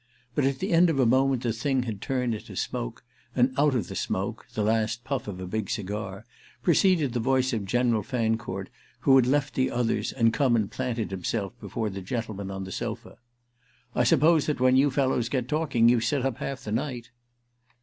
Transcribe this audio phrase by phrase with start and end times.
[0.33, 3.03] But at the end of a moment the thing had turned into smoke,
[3.35, 8.01] and out of the smoke—the last puff of a big cigar—proceeded the voice of General
[8.01, 8.69] Fancourt,
[9.01, 12.71] who had left the others and come and planted himself before the gentlemen on the
[12.71, 13.17] sofa.
[13.93, 17.11] "I suppose that when you fellows get talking you sit up half the night."